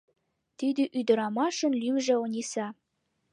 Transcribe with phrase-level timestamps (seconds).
[0.57, 2.67] Тиде ӱдырамашын лӱмжӧ Ониса.